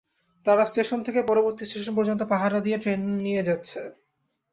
তারা 0.45 0.63
স্টেশন 0.65 0.99
থেকে 1.03 1.19
পরবর্তী 1.23 1.63
স্টেশন 1.65 1.93
পর্যন্ত 1.95 2.21
পাহারা 2.23 2.59
দিয়ে 2.61 2.77
ট্রেন 2.77 3.01
নিয়ে 3.25 3.43
যাচ্ছে। 3.43 3.79